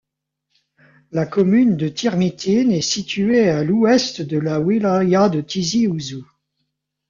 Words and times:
La 1.11 1.27
commune 1.27 1.77
de 1.77 1.87
Tirmitine 1.87 2.71
est 2.71 2.81
située 2.81 3.49
à 3.49 3.63
l'ouest 3.63 4.23
de 4.23 4.39
la 4.39 4.59
wilaya 4.59 5.29
de 5.29 5.41
Tizi 5.41 5.85
Ouzou. 5.87 6.25